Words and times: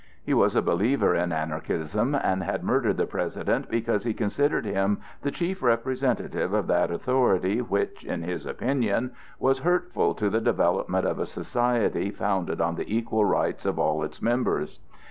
He 0.23 0.33
was 0.33 0.55
a 0.55 0.63
believer 0.63 1.13
in 1.13 1.31
Anarchism 1.31 2.15
and 2.15 2.41
had 2.41 2.63
murdered 2.63 2.97
the 2.97 3.05
President 3.05 3.69
because 3.69 4.03
he 4.03 4.15
considered 4.15 4.65
him 4.65 4.99
the 5.21 5.29
chief 5.29 5.61
representative 5.61 6.53
of 6.53 6.65
that 6.65 6.89
authority 6.89 7.59
which, 7.61 8.03
in 8.03 8.23
his 8.23 8.47
opinion, 8.47 9.11
was 9.37 9.59
hurtful 9.59 10.15
to 10.15 10.27
the 10.31 10.41
development 10.41 11.05
of 11.05 11.19
a 11.19 11.27
society 11.27 12.09
founded 12.09 12.59
on 12.59 12.73
the 12.77 12.91
equal 12.97 13.25
rights 13.25 13.63
of 13.63 13.77
all 13.77 14.01
its 14.03 14.23
members. 14.23 14.79